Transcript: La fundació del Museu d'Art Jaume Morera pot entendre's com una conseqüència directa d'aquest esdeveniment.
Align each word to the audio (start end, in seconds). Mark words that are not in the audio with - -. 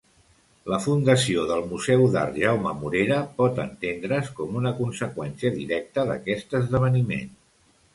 La 0.73 0.77
fundació 0.85 1.43
del 1.51 1.61
Museu 1.73 2.07
d'Art 2.15 2.41
Jaume 2.45 2.73
Morera 2.79 3.21
pot 3.43 3.63
entendre's 3.67 4.35
com 4.41 4.61
una 4.65 4.75
conseqüència 4.83 5.57
directa 5.63 6.11
d'aquest 6.13 6.63
esdeveniment. 6.65 7.37